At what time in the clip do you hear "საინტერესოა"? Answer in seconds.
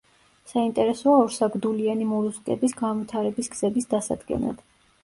0.53-1.19